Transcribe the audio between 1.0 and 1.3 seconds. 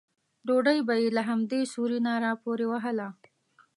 یې له